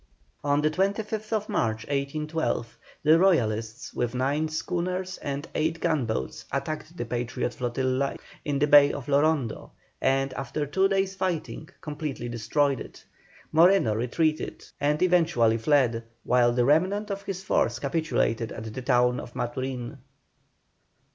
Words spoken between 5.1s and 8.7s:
and eight gunboats, attacked the Patriot flotilla in the